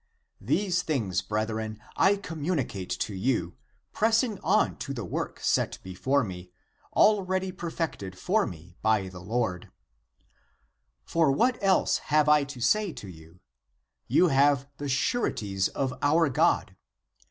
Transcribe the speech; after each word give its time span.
These 0.41 0.81
things, 0.81 1.21
brethren, 1.21 1.79
I 1.95 2.15
communicate 2.15 2.89
to 2.89 3.13
you, 3.13 3.55
press 3.93 4.17
I90 4.21 4.21
THE 4.21 4.27
APOCRYPHAL 4.27 4.33
ACTS 4.33 4.37
ing 4.37 4.49
on 4.73 4.77
to 4.79 4.93
the 4.95 5.05
work 5.05 5.39
set 5.41 5.77
before 5.83 6.23
me, 6.23 6.51
already 6.93 7.51
perfected 7.51 8.17
for 8.17 8.47
me 8.47 8.75
by 8.81 9.09
the 9.09 9.21
Lord. 9.21 9.69
For 11.05 11.31
what 11.31 11.59
else 11.61 11.99
have 12.09 12.27
I 12.27 12.45
to 12.45 12.59
say 12.59 12.91
to 12.93 13.07
you? 13.07 13.41
You 14.07 14.29
have 14.29 14.67
the 14.77 14.89
sureties 14.89 15.67
of 15.67 15.93
our 16.01 16.29
God. 16.29 16.75